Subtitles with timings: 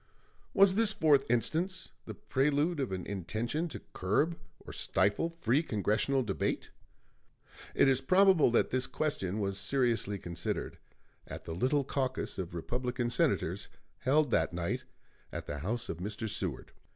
[0.55, 4.35] Was this fourth instance the prelude of an intention to curb
[4.65, 6.71] or stifle free Congressional debate?
[7.75, 10.79] It is probable that this question was seriously considered
[11.27, 13.67] at the little caucus of Republican Senators
[13.99, 14.85] held that night
[15.31, 16.27] at the house of Mr.
[16.27, 16.71] Seward.